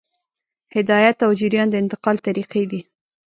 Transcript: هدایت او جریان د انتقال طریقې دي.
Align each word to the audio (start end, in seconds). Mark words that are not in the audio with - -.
هدایت 0.75 1.17
او 1.25 1.31
جریان 1.39 1.67
د 1.71 1.75
انتقال 1.83 2.17
طریقې 2.27 2.63
دي. 2.71 2.81